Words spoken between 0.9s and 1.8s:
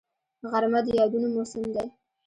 یادونو موسم